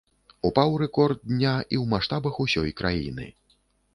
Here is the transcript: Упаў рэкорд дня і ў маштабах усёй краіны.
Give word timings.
Упаў 0.47 0.71
рэкорд 0.83 1.19
дня 1.31 1.51
і 1.73 1.75
ў 1.81 1.83
маштабах 1.93 2.39
усёй 2.45 2.75
краіны. 2.83 3.29